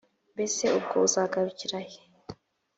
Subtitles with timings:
[0.33, 1.99] mbese ubwo uzagarukira he?!